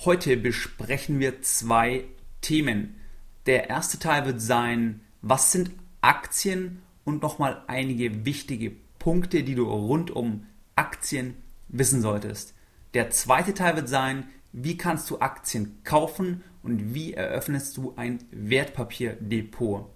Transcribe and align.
Heute 0.00 0.36
besprechen 0.36 1.20
wir 1.20 1.40
zwei 1.40 2.04
Themen. 2.42 3.00
Der 3.46 3.68
erste 3.68 3.98
Teil 3.98 4.24
wird 4.24 4.40
sein, 4.40 5.00
was 5.20 5.52
sind 5.52 5.70
Aktien 6.00 6.82
und 7.04 7.22
nochmal 7.22 7.62
einige 7.66 8.24
wichtige 8.24 8.72
Punkte, 8.98 9.42
die 9.42 9.54
du 9.54 9.70
rund 9.70 10.10
um 10.10 10.46
Aktien 10.76 11.36
wissen 11.68 12.00
solltest. 12.00 12.54
Der 12.94 13.10
zweite 13.10 13.52
Teil 13.52 13.76
wird 13.76 13.88
sein, 13.88 14.28
wie 14.52 14.76
kannst 14.76 15.10
du 15.10 15.18
Aktien 15.18 15.80
kaufen 15.84 16.42
und 16.62 16.94
wie 16.94 17.12
eröffnest 17.12 17.76
du 17.76 17.92
ein 17.96 18.24
Wertpapierdepot. 18.30 19.90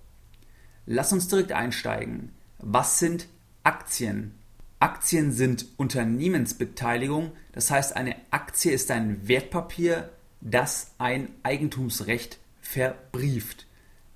Lass 0.84 1.12
uns 1.12 1.28
direkt 1.28 1.52
einsteigen. 1.52 2.32
Was 2.58 2.98
sind 2.98 3.28
Aktien? 3.62 4.34
Aktien 4.80 5.32
sind 5.32 5.66
Unternehmensbeteiligung, 5.76 7.32
das 7.52 7.70
heißt 7.70 7.96
eine 7.96 8.16
Aktie 8.30 8.72
ist 8.72 8.90
ein 8.90 9.26
Wertpapier, 9.26 10.10
das 10.40 10.94
ein 10.98 11.30
Eigentumsrecht 11.42 12.38
verbrieft. 12.68 13.66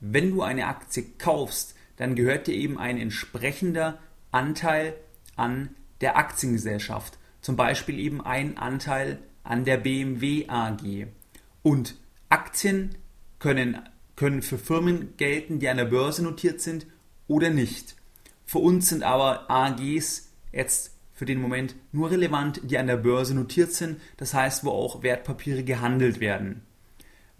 Wenn 0.00 0.30
du 0.30 0.42
eine 0.42 0.66
Aktie 0.66 1.04
kaufst, 1.16 1.74
dann 1.96 2.14
gehört 2.14 2.46
dir 2.46 2.54
eben 2.54 2.78
ein 2.78 2.98
entsprechender 2.98 3.98
Anteil 4.30 4.94
an 5.36 5.70
der 6.00 6.16
Aktiengesellschaft. 6.16 7.18
Zum 7.40 7.56
Beispiel 7.56 7.98
eben 7.98 8.20
ein 8.20 8.58
Anteil 8.58 9.22
an 9.42 9.64
der 9.64 9.78
BMW 9.78 10.48
AG. 10.48 11.06
Und 11.62 11.96
Aktien 12.28 12.96
können, 13.38 13.80
können 14.16 14.42
für 14.42 14.58
Firmen 14.58 15.16
gelten, 15.16 15.58
die 15.58 15.68
an 15.68 15.78
der 15.78 15.86
Börse 15.86 16.22
notiert 16.22 16.60
sind 16.60 16.86
oder 17.28 17.48
nicht. 17.48 17.96
Für 18.44 18.58
uns 18.58 18.90
sind 18.90 19.02
aber 19.02 19.50
AGs 19.50 20.30
jetzt 20.52 20.94
für 21.14 21.24
den 21.24 21.40
Moment 21.40 21.74
nur 21.92 22.10
relevant, 22.10 22.60
die 22.64 22.76
an 22.76 22.86
der 22.86 22.96
Börse 22.96 23.34
notiert 23.34 23.72
sind, 23.72 24.00
das 24.18 24.34
heißt, 24.34 24.64
wo 24.64 24.70
auch 24.70 25.02
Wertpapiere 25.02 25.64
gehandelt 25.64 26.20
werden. 26.20 26.62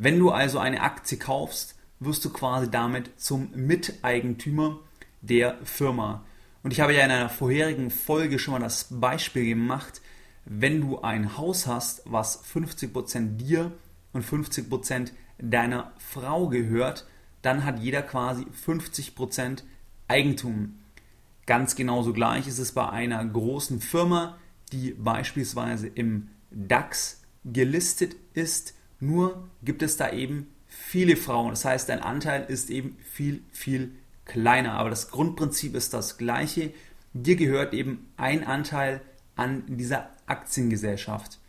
Wenn 0.02 0.18
du 0.18 0.32
also 0.32 0.58
eine 0.58 0.80
Aktie 0.80 1.16
kaufst, 1.16 1.76
wirst 2.00 2.24
du 2.24 2.30
quasi 2.30 2.68
damit 2.68 3.20
zum 3.20 3.52
Miteigentümer 3.54 4.80
der 5.20 5.58
Firma. 5.62 6.24
Und 6.64 6.72
ich 6.72 6.80
habe 6.80 6.92
ja 6.92 7.04
in 7.04 7.12
einer 7.12 7.28
vorherigen 7.28 7.88
Folge 7.92 8.40
schon 8.40 8.50
mal 8.50 8.58
das 8.58 8.88
Beispiel 8.90 9.44
gemacht, 9.44 10.00
wenn 10.44 10.80
du 10.80 11.02
ein 11.02 11.38
Haus 11.38 11.68
hast, 11.68 12.02
was 12.04 12.44
50% 12.44 13.36
dir 13.36 13.70
und 14.12 14.24
50% 14.24 15.12
deiner 15.38 15.92
Frau 15.98 16.48
gehört, 16.48 17.06
dann 17.42 17.64
hat 17.64 17.78
jeder 17.78 18.02
quasi 18.02 18.44
50% 18.66 19.62
Eigentum. 20.08 20.80
Ganz 21.46 21.76
genauso 21.76 22.12
gleich 22.12 22.48
ist 22.48 22.58
es 22.58 22.72
bei 22.72 22.88
einer 22.88 23.24
großen 23.24 23.80
Firma, 23.80 24.36
die 24.72 24.94
beispielsweise 24.94 25.86
im 25.86 26.28
DAX 26.50 27.22
gelistet 27.44 28.16
ist 28.34 28.74
nur 29.02 29.48
gibt 29.64 29.82
es 29.82 29.96
da 29.96 30.12
eben 30.12 30.46
viele 30.68 31.16
Frauen. 31.16 31.50
Das 31.50 31.64
heißt, 31.64 31.88
dein 31.88 31.98
Anteil 31.98 32.44
ist 32.44 32.70
eben 32.70 32.96
viel, 33.02 33.42
viel 33.50 33.90
kleiner. 34.24 34.74
Aber 34.74 34.90
das 34.90 35.10
Grundprinzip 35.10 35.74
ist 35.74 35.92
das 35.92 36.18
gleiche. 36.18 36.72
Dir 37.12 37.34
gehört 37.34 37.74
eben 37.74 38.12
ein 38.16 38.46
Anteil 38.46 39.00
an 39.34 39.64
dieser 39.66 40.08
Aktiengesellschaft. 40.26 41.40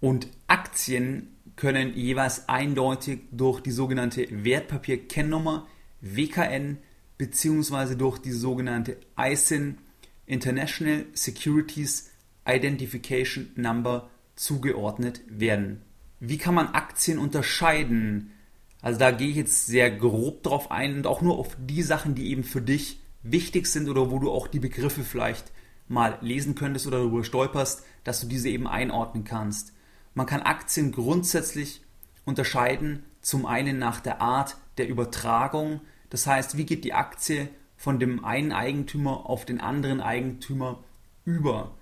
Und 0.00 0.28
Aktien 0.46 1.34
können 1.56 1.92
jeweils 1.96 2.48
eindeutig 2.48 3.22
durch 3.32 3.60
die 3.60 3.72
sogenannte 3.72 4.28
Wertpapierkennnummer 4.44 5.66
WKN 6.02 6.78
bzw. 7.18 7.96
durch 7.96 8.18
die 8.18 8.30
sogenannte 8.30 8.96
ISIN 9.18 9.78
International 10.24 11.04
Securities 11.14 12.12
Identification 12.46 13.50
Number 13.56 14.08
zugeordnet 14.42 15.22
werden. 15.28 15.82
Wie 16.18 16.38
kann 16.38 16.54
man 16.54 16.68
Aktien 16.68 17.18
unterscheiden? 17.18 18.32
Also 18.80 18.98
da 18.98 19.12
gehe 19.12 19.28
ich 19.28 19.36
jetzt 19.36 19.66
sehr 19.66 19.90
grob 19.90 20.42
drauf 20.42 20.70
ein 20.70 20.96
und 20.96 21.06
auch 21.06 21.22
nur 21.22 21.38
auf 21.38 21.56
die 21.58 21.82
Sachen, 21.82 22.14
die 22.14 22.30
eben 22.30 22.42
für 22.42 22.60
dich 22.60 23.00
wichtig 23.22 23.66
sind 23.66 23.88
oder 23.88 24.10
wo 24.10 24.18
du 24.18 24.30
auch 24.30 24.48
die 24.48 24.58
Begriffe 24.58 25.02
vielleicht 25.02 25.52
mal 25.86 26.18
lesen 26.20 26.54
könntest 26.56 26.86
oder 26.86 26.98
darüber 26.98 27.22
stolperst, 27.22 27.84
dass 28.02 28.20
du 28.20 28.26
diese 28.26 28.48
eben 28.48 28.66
einordnen 28.66 29.24
kannst. 29.24 29.72
Man 30.14 30.26
kann 30.26 30.42
Aktien 30.42 30.90
grundsätzlich 30.90 31.82
unterscheiden, 32.24 33.04
zum 33.20 33.46
einen 33.46 33.78
nach 33.78 34.00
der 34.00 34.20
Art 34.20 34.56
der 34.78 34.88
Übertragung, 34.88 35.80
das 36.10 36.26
heißt, 36.26 36.56
wie 36.56 36.66
geht 36.66 36.84
die 36.84 36.94
Aktie 36.94 37.48
von 37.76 38.00
dem 38.00 38.24
einen 38.24 38.52
Eigentümer 38.52 39.26
auf 39.30 39.44
den 39.46 39.60
anderen 39.60 40.00
Eigentümer 40.00 40.82
über 41.24 41.74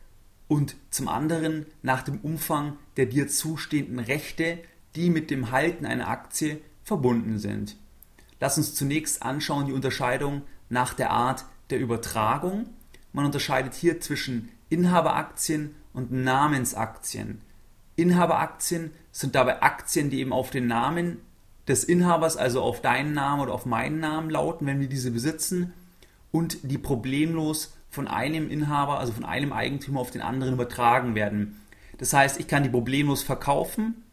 und 0.50 0.75
zum 0.91 1.06
anderen 1.06 1.65
nach 1.81 2.03
dem 2.03 2.19
Umfang 2.19 2.77
der 2.97 3.06
dir 3.06 3.28
zustehenden 3.28 4.00
Rechte, 4.00 4.59
die 4.97 5.09
mit 5.09 5.31
dem 5.31 5.53
Halten 5.53 5.87
einer 5.87 6.09
Aktie 6.09 6.61
verbunden 6.83 7.38
sind. 7.38 7.77
Lass 8.41 8.59
uns 8.59 8.75
zunächst 8.75 9.22
anschauen 9.22 9.66
die 9.66 9.72
Unterscheidung 9.72 10.43
nach 10.69 10.93
der 10.93 11.10
Art 11.10 11.44
der 11.71 11.78
Übertragung. 11.78 12.66
Man 13.12 13.27
unterscheidet 13.27 13.75
hier 13.75 14.00
zwischen 14.00 14.49
Inhaberaktien 14.71 15.77
und 15.93 16.10
Namensaktien. 16.10 17.43
Inhaberaktien 17.94 18.91
sind 19.12 19.37
dabei 19.37 19.62
Aktien, 19.62 20.10
die 20.10 20.19
eben 20.19 20.33
auf 20.33 20.50
den 20.50 20.66
Namen 20.66 21.19
des 21.69 21.84
Inhabers, 21.84 22.37
also 22.37 22.60
auf 22.60 22.83
deinen 22.83 23.15
Namen 23.15 23.43
oder 23.43 23.55
auf 23.55 23.66
meinen 23.66 24.00
Namen 24.00 24.31
lauten, 24.31 24.66
wenn 24.66 24.81
wir 24.81 24.89
diese 24.89 25.12
besitzen 25.12 25.72
und 26.33 26.59
die 26.65 26.78
problemlos 26.78 27.72
von 27.91 28.09
einem 28.09 28.51
Inhaber, 28.51 28.99
also 28.99 29.12
von 29.12 29.25
einem 29.25 29.53
Eigentümer 29.53 30.01
auf 30.01 30.11
den 30.11 30.23
anderen 30.23 30.55
übertragen 30.55 31.15
werden. 31.15 31.61
Das 31.99 32.12
heißt, 32.12 32.41
ich 32.41 32.49
kann 32.49 32.62
die 32.62 32.71
problemlos 32.71 33.23
verkaufen 33.23 34.05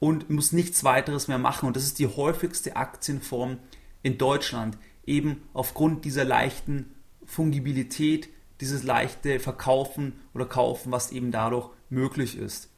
und 0.00 0.28
muss 0.28 0.52
nichts 0.52 0.84
weiteres 0.84 1.28
mehr 1.28 1.38
machen. 1.38 1.66
Und 1.66 1.76
das 1.76 1.84
ist 1.84 1.98
die 1.98 2.08
häufigste 2.08 2.76
Aktienform 2.76 3.58
in 4.02 4.18
Deutschland, 4.18 4.76
eben 5.06 5.42
aufgrund 5.52 6.04
dieser 6.04 6.24
leichten 6.24 6.94
Fungibilität, 7.24 8.28
dieses 8.60 8.82
leichte 8.82 9.40
Verkaufen 9.40 10.20
oder 10.34 10.44
Kaufen, 10.44 10.92
was 10.92 11.12
eben 11.12 11.30
dadurch 11.30 11.70
möglich 11.88 12.36
ist. 12.36 12.68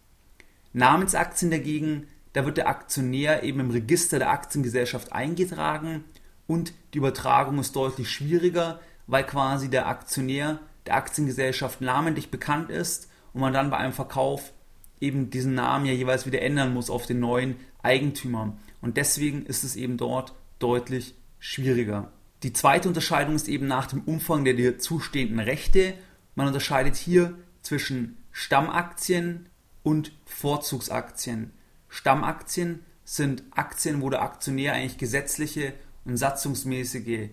Namensaktien 0.72 1.50
dagegen, 1.50 2.06
da 2.34 2.44
wird 2.44 2.58
der 2.58 2.68
Aktionär 2.68 3.42
eben 3.42 3.60
im 3.60 3.70
Register 3.70 4.18
der 4.18 4.30
Aktiengesellschaft 4.30 5.12
eingetragen 5.12 6.04
und 6.46 6.74
die 6.92 6.98
Übertragung 6.98 7.58
ist 7.58 7.74
deutlich 7.76 8.10
schwieriger, 8.10 8.80
weil 9.06 9.24
quasi 9.24 9.68
der 9.68 9.86
Aktionär 9.86 10.60
der 10.86 10.96
Aktiengesellschaft 10.96 11.80
namentlich 11.80 12.30
bekannt 12.30 12.70
ist 12.70 13.08
und 13.32 13.40
man 13.40 13.52
dann 13.52 13.70
bei 13.70 13.76
einem 13.78 13.92
Verkauf 13.92 14.52
eben 15.00 15.30
diesen 15.30 15.54
Namen 15.54 15.86
ja 15.86 15.92
jeweils 15.92 16.26
wieder 16.26 16.42
ändern 16.42 16.72
muss 16.72 16.90
auf 16.90 17.06
den 17.06 17.20
neuen 17.20 17.56
Eigentümer. 17.82 18.56
Und 18.80 18.96
deswegen 18.96 19.44
ist 19.46 19.64
es 19.64 19.76
eben 19.76 19.96
dort 19.96 20.34
deutlich 20.58 21.14
schwieriger. 21.38 22.12
Die 22.42 22.52
zweite 22.52 22.88
Unterscheidung 22.88 23.34
ist 23.34 23.48
eben 23.48 23.66
nach 23.66 23.86
dem 23.86 24.02
Umfang 24.02 24.44
der 24.44 24.54
dir 24.54 24.78
zustehenden 24.78 25.40
Rechte. 25.40 25.94
Man 26.34 26.46
unterscheidet 26.46 26.96
hier 26.96 27.34
zwischen 27.62 28.18
Stammaktien 28.32 29.48
und 29.82 30.12
Vorzugsaktien. 30.26 31.52
Stammaktien 31.88 32.80
sind 33.04 33.42
Aktien, 33.50 34.02
wo 34.02 34.10
der 34.10 34.22
Aktionär 34.22 34.72
eigentlich 34.72 34.98
gesetzliche 34.98 35.74
und 36.04 36.16
satzungsmäßige 36.16 37.30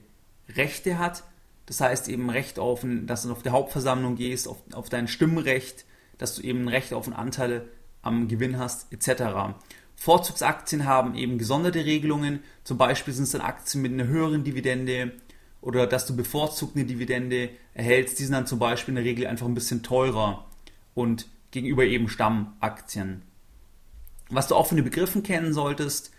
Rechte 0.56 1.00
hat 1.00 1.24
das 1.66 1.81
heißt 1.81 2.10
eben 2.10 2.30
Recht 2.30 2.60
auf, 2.60 2.86
dass 3.06 3.24
du 3.24 3.31
auf 3.31 3.44
der 3.44 3.52
Hauptversammlung 3.52 4.16
gehst, 4.16 4.48
auf, 4.48 4.58
auf 4.74 4.90
dein 4.90 5.08
Stimmrecht, 5.08 5.86
dass 6.18 6.36
du 6.36 6.42
eben 6.42 6.63
ein 6.63 6.68
Recht 6.68 6.94
auf 6.94 7.06
einen 7.06 7.16
Anteil 7.16 7.68
am 8.02 8.28
Gewinn 8.28 8.58
hast, 8.58 8.92
etc. 8.92 9.56
Vorzugsaktien 9.96 10.86
haben 10.86 11.16
eben 11.16 11.38
gesonderte 11.38 11.86
Regelungen. 11.86 12.40
Zum 12.63 12.78
Beispiel 12.78 13.13
sind 13.13 13.25
es 13.25 13.31
dann 13.31 13.42
Aktien 13.42 13.81
mit 13.81 13.94
einer 13.94 14.08
höheren 14.08 14.44
Dividende 14.44 15.13
oder 15.62 15.86
dass 15.86 16.08
du 16.08 16.16
bevorzugt 16.16 16.75
eine 16.75 16.86
Dividende 16.86 17.50
erhältst. 17.74 18.19
Die 18.19 18.24
sind 18.24 18.34
dann 18.34 18.48
zum 18.48 18.60
Beispiel 18.60 18.94
in 18.94 18.96
der 18.96 19.06
Regel 19.06 19.28
einfach 19.28 19.46
ein 19.46 19.54
bisschen 19.54 19.84
teurer 19.84 20.48
und 20.96 21.28
gegenüber 21.52 21.84
eben 21.84 22.10
Stammaktien. 22.10 23.22
Was 24.30 24.48
du 24.48 24.56
auch 24.56 24.68
von 24.68 24.78
den 24.78 24.86
Begriffen 24.86 25.24
kennen 25.24 25.54
solltest, 25.54 26.12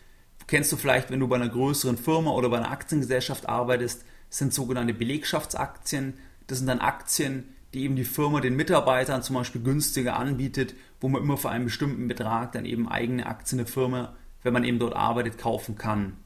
kennst 0.47 0.71
du 0.71 0.77
vielleicht, 0.77 1.11
wenn 1.11 1.21
du 1.21 1.29
bei 1.29 1.37
einer 1.37 1.49
größeren 1.49 1.97
Firma 1.97 2.31
oder 2.31 2.51
bei 2.51 2.59
einer 2.59 2.71
Aktiengesellschaft 2.71 3.49
arbeitest, 3.49 4.05
sind 4.33 4.55
sogenannte 4.55 4.95
Belegschaftsaktien. 4.95 6.15
Das 6.47 6.59
sind 6.59 6.67
dann 6.67 6.81
Aktien, 6.81 7.55
die 7.75 7.85
eben 7.85 7.97
die 7.97 8.05
Firma 8.05 8.41
den 8.41 8.57
Mitarbeitern 8.57 9.23
zum 9.23 9.37
Beispiel 9.37 9.63
günstiger 9.63 10.17
anbietet, 10.17 10.75
wo 11.01 11.09
man 11.09 11.23
immer 11.23 11.37
für 11.37 11.51
einen 11.51 11.67
bestimmten 11.67 12.09
Betrag 12.09 12.53
dann 12.53 12.65
eben 12.65 12.89
eigene 12.89 13.27
Aktien 13.27 13.59
der 13.59 13.67
Firma, 13.67 14.17
wenn 14.43 14.53
man 14.53 14.65
eben 14.65 14.79
dort 14.79 14.97
arbeitet, 14.97 15.39
kaufen 15.39 15.77
kann. 15.77 16.17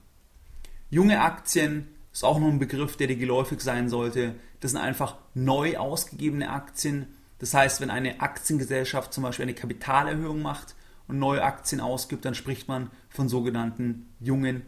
Junge 0.88 1.20
Aktien 1.20 1.88
ist 2.12 2.24
auch 2.24 2.38
noch 2.38 2.48
ein 2.48 2.58
Begriff, 2.58 2.96
der 2.96 3.08
dir 3.08 3.16
geläufig 3.16 3.60
sein 3.60 3.88
sollte. 3.88 4.36
Das 4.60 4.70
sind 4.70 4.80
einfach 4.80 5.16
neu 5.34 5.76
ausgegebene 5.76 6.48
Aktien. 6.50 7.08
Das 7.38 7.52
heißt, 7.52 7.80
wenn 7.80 7.90
eine 7.90 8.20
Aktiengesellschaft 8.20 9.12
zum 9.12 9.24
Beispiel 9.24 9.44
eine 9.44 9.54
Kapitalerhöhung 9.54 10.40
macht 10.40 10.74
und 11.08 11.18
neue 11.18 11.42
Aktien 11.42 11.80
ausgibt, 11.80 12.24
dann 12.24 12.34
spricht 12.34 12.68
man 12.68 12.90
von 13.08 13.28
sogenannten 13.28 14.14
jungen 14.20 14.62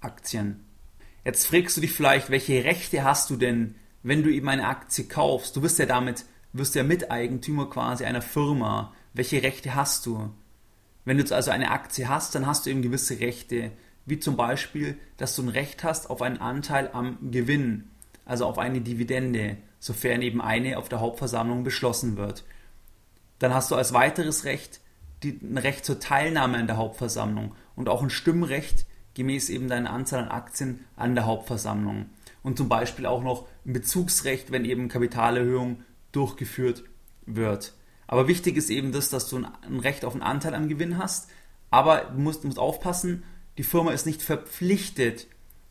Aktien. 0.00 0.63
Jetzt 1.24 1.46
fragst 1.46 1.76
du 1.76 1.80
dich 1.80 1.92
vielleicht, 1.92 2.30
welche 2.30 2.64
Rechte 2.64 3.04
hast 3.04 3.30
du 3.30 3.36
denn 3.36 3.76
wenn 4.04 4.22
du 4.22 4.30
eben 4.30 4.48
eine 4.48 4.68
Aktie 4.68 5.04
kaufst, 5.04 5.56
du 5.56 5.62
wirst 5.62 5.78
ja 5.78 5.86
damit, 5.86 6.26
wirst 6.52 6.74
ja 6.74 6.84
Miteigentümer 6.84 7.68
quasi 7.68 8.04
einer 8.04 8.22
Firma. 8.22 8.92
Welche 9.14 9.42
Rechte 9.42 9.74
hast 9.74 10.04
du? 10.04 10.30
Wenn 11.06 11.16
du 11.16 11.22
jetzt 11.22 11.32
also 11.32 11.50
eine 11.50 11.70
Aktie 11.70 12.06
hast, 12.06 12.34
dann 12.34 12.46
hast 12.46 12.66
du 12.66 12.70
eben 12.70 12.82
gewisse 12.82 13.18
Rechte, 13.18 13.72
wie 14.04 14.18
zum 14.18 14.36
Beispiel, 14.36 14.98
dass 15.16 15.34
du 15.34 15.42
ein 15.42 15.48
Recht 15.48 15.84
hast 15.84 16.10
auf 16.10 16.20
einen 16.20 16.36
Anteil 16.36 16.90
am 16.92 17.30
Gewinn, 17.30 17.90
also 18.26 18.44
auf 18.44 18.58
eine 18.58 18.82
Dividende, 18.82 19.56
sofern 19.80 20.20
eben 20.20 20.42
eine 20.42 20.76
auf 20.78 20.90
der 20.90 21.00
Hauptversammlung 21.00 21.64
beschlossen 21.64 22.18
wird. 22.18 22.44
Dann 23.38 23.54
hast 23.54 23.70
du 23.70 23.74
als 23.74 23.94
weiteres 23.94 24.44
Recht 24.44 24.80
die, 25.22 25.40
ein 25.42 25.56
Recht 25.56 25.86
zur 25.86 25.98
Teilnahme 25.98 26.58
an 26.58 26.66
der 26.66 26.76
Hauptversammlung 26.76 27.54
und 27.74 27.88
auch 27.88 28.02
ein 28.02 28.10
Stimmrecht 28.10 28.84
gemäß 29.14 29.48
eben 29.50 29.68
deiner 29.68 29.90
Anzahl 29.90 30.22
an 30.24 30.28
Aktien 30.28 30.84
an 30.96 31.14
der 31.14 31.26
Hauptversammlung 31.26 32.06
und 32.42 32.58
zum 32.58 32.68
Beispiel 32.68 33.06
auch 33.06 33.22
noch 33.22 33.46
ein 33.64 33.72
Bezugsrecht, 33.72 34.52
wenn 34.52 34.64
eben 34.64 34.88
Kapitalerhöhung 34.88 35.82
durchgeführt 36.12 36.84
wird. 37.26 37.74
Aber 38.06 38.28
wichtig 38.28 38.56
ist 38.56 38.70
eben 38.70 38.92
das, 38.92 39.08
dass 39.08 39.28
du 39.28 39.38
ein 39.38 39.80
Recht 39.80 40.04
auf 40.04 40.12
einen 40.12 40.22
Anteil 40.22 40.54
am 40.54 40.68
Gewinn 40.68 40.98
hast, 40.98 41.28
aber 41.70 42.12
du 42.14 42.20
musst, 42.20 42.44
musst 42.44 42.58
aufpassen, 42.58 43.24
die 43.56 43.62
Firma 43.62 43.92
ist 43.92 44.06
nicht 44.06 44.22
verpflichtet, 44.22 45.26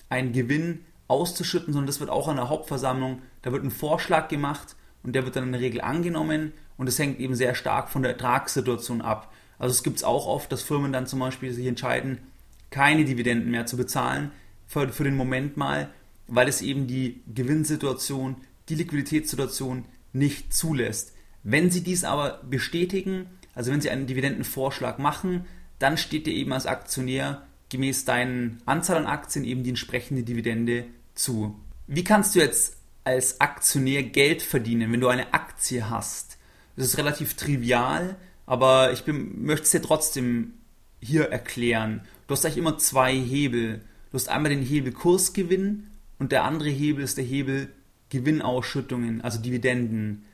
einen 0.09 0.31
Gewinn 0.31 0.85
auszuschütten, 1.07 1.73
sondern 1.73 1.87
das 1.87 1.99
wird 1.99 2.09
auch 2.09 2.27
an 2.27 2.37
der 2.37 2.49
Hauptversammlung, 2.49 3.21
da 3.41 3.51
wird 3.51 3.63
ein 3.63 3.71
Vorschlag 3.71 4.29
gemacht 4.29 4.75
und 5.03 5.13
der 5.13 5.25
wird 5.25 5.35
dann 5.35 5.45
in 5.45 5.51
der 5.51 5.61
Regel 5.61 5.81
angenommen 5.81 6.53
und 6.77 6.87
es 6.87 6.97
hängt 6.97 7.19
eben 7.19 7.35
sehr 7.35 7.55
stark 7.55 7.89
von 7.89 8.01
der 8.01 8.13
Ertragssituation 8.13 9.01
ab. 9.01 9.31
Also 9.59 9.73
es 9.73 9.83
gibt 9.83 9.97
es 9.97 10.03
auch 10.03 10.27
oft, 10.27 10.51
dass 10.51 10.63
Firmen 10.63 10.91
dann 10.91 11.07
zum 11.07 11.19
Beispiel 11.19 11.53
sich 11.53 11.67
entscheiden, 11.67 12.19
keine 12.73 13.05
Dividenden 13.05 13.51
mehr 13.51 13.67
zu 13.67 13.77
bezahlen, 13.77 14.31
für, 14.65 14.89
für 14.89 15.03
den 15.03 15.15
Moment 15.15 15.57
mal, 15.57 15.91
weil 16.27 16.47
es 16.47 16.63
eben 16.63 16.87
die 16.87 17.21
Gewinnsituation, 17.31 18.37
die 18.67 18.75
Liquiditätssituation 18.75 19.85
nicht 20.11 20.53
zulässt. 20.53 21.13
Wenn 21.43 21.69
Sie 21.69 21.81
dies 21.81 22.03
aber 22.03 22.41
bestätigen, 22.49 23.27
also 23.53 23.71
wenn 23.71 23.79
Sie 23.79 23.91
einen 23.91 24.07
Dividendenvorschlag 24.07 24.97
machen, 24.97 25.45
dann 25.77 25.97
steht 25.97 26.25
dir 26.25 26.33
eben 26.33 26.51
als 26.51 26.65
Aktionär 26.65 27.45
gemäß 27.69 28.05
deinen 28.05 28.59
Anzahl 28.65 28.97
an 28.97 29.05
Aktien 29.05 29.45
eben 29.45 29.63
die 29.63 29.69
entsprechende 29.69 30.23
Dividende 30.23 30.85
zu. 31.13 31.59
Wie 31.85 32.03
kannst 32.03 32.33
du 32.33 32.39
jetzt 32.39 32.77
als 33.03 33.39
Aktionär 33.39 34.01
Geld 34.01 34.41
verdienen, 34.41 34.91
wenn 34.91 35.01
du 35.01 35.09
eine 35.09 35.31
Aktie 35.33 35.91
hast? 35.91 36.37
Das 36.75 36.87
ist 36.87 36.97
relativ 36.97 37.35
trivial, 37.35 38.15
aber 38.47 38.93
ich 38.93 39.03
bin, 39.03 39.45
möchte 39.45 39.65
es 39.65 39.71
dir 39.71 39.81
trotzdem 39.81 40.55
hier 41.03 41.29
erklären. 41.29 42.01
Du 42.27 42.33
hast 42.33 42.45
eigentlich 42.45 42.57
immer 42.57 42.77
zwei 42.77 43.13
Hebel. 43.13 43.81
Du 44.11 44.15
hast 44.15 44.29
einmal 44.29 44.49
den 44.49 44.63
Hebel 44.63 44.93
Kursgewinn 44.93 45.87
und 46.19 46.31
der 46.31 46.43
andere 46.43 46.69
Hebel 46.69 47.03
ist 47.03 47.17
der 47.17 47.25
Hebel 47.25 47.69
Gewinnausschüttungen, 48.09 49.21
also 49.21 49.39
Dividenden. 49.39 50.25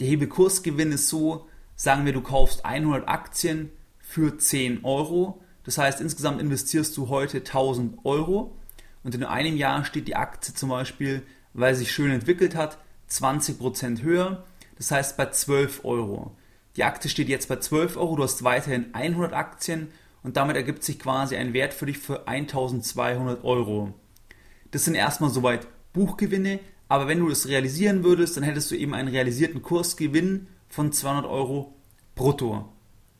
Der 0.00 0.08
Hebel 0.08 0.28
Kursgewinn 0.28 0.92
ist 0.92 1.08
so, 1.08 1.48
sagen 1.76 2.04
wir, 2.04 2.12
du 2.12 2.22
kaufst 2.22 2.64
100 2.64 3.08
Aktien 3.08 3.70
für 4.00 4.36
10 4.36 4.84
Euro. 4.84 5.40
Das 5.64 5.78
heißt, 5.78 6.00
insgesamt 6.00 6.40
investierst 6.40 6.96
du 6.96 7.08
heute 7.08 7.38
1000 7.38 8.04
Euro 8.04 8.56
und 9.04 9.14
in 9.14 9.24
einem 9.24 9.56
Jahr 9.56 9.84
steht 9.84 10.08
die 10.08 10.16
Aktie 10.16 10.54
zum 10.54 10.70
Beispiel, 10.70 11.22
weil 11.54 11.74
sie 11.74 11.80
sich 11.80 11.92
schön 11.92 12.10
entwickelt 12.10 12.54
hat, 12.54 12.78
20% 13.10 14.02
höher. 14.02 14.44
Das 14.76 14.90
heißt 14.90 15.16
bei 15.16 15.26
12 15.26 15.84
Euro. 15.84 16.32
Die 16.76 16.84
Aktie 16.84 17.10
steht 17.10 17.28
jetzt 17.28 17.48
bei 17.48 17.56
12 17.56 17.96
Euro, 17.96 18.16
du 18.16 18.22
hast 18.22 18.44
weiterhin 18.44 18.94
100 18.94 19.32
Aktien 19.32 19.88
und 20.22 20.36
damit 20.36 20.56
ergibt 20.56 20.84
sich 20.84 20.98
quasi 20.98 21.36
ein 21.36 21.52
Wert 21.52 21.74
für 21.74 21.86
dich 21.86 21.98
für 21.98 22.28
1200 22.28 23.44
Euro. 23.44 23.94
Das 24.70 24.84
sind 24.84 24.94
erstmal 24.94 25.30
soweit 25.30 25.66
Buchgewinne, 25.92 26.60
aber 26.88 27.08
wenn 27.08 27.20
du 27.20 27.28
das 27.28 27.48
realisieren 27.48 28.04
würdest, 28.04 28.36
dann 28.36 28.44
hättest 28.44 28.70
du 28.70 28.76
eben 28.76 28.94
einen 28.94 29.08
realisierten 29.08 29.62
Kursgewinn 29.62 30.48
von 30.68 30.92
200 30.92 31.26
Euro 31.26 31.74
brutto. 32.14 32.68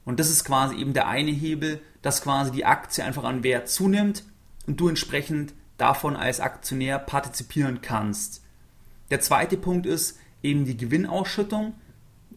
Und 0.04 0.20
das 0.20 0.30
ist 0.30 0.44
quasi 0.44 0.76
eben 0.76 0.92
der 0.92 1.08
eine 1.08 1.30
Hebel, 1.30 1.80
dass 2.02 2.22
quasi 2.22 2.50
die 2.50 2.64
Aktie 2.64 3.04
einfach 3.04 3.24
an 3.24 3.42
Wert 3.42 3.68
zunimmt 3.68 4.24
und 4.66 4.80
du 4.80 4.88
entsprechend 4.88 5.54
davon 5.76 6.16
als 6.16 6.40
Aktionär 6.40 6.98
partizipieren 6.98 7.80
kannst. 7.80 8.42
Der 9.10 9.20
zweite 9.20 9.56
Punkt 9.56 9.86
ist 9.86 10.18
eben 10.42 10.64
die 10.64 10.76
Gewinnausschüttung. 10.76 11.74